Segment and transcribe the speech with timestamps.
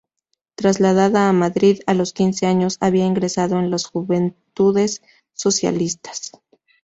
[0.55, 6.31] Trasladado a Madrid, a los quince años habría ingresado en las Juventudes Socialistas.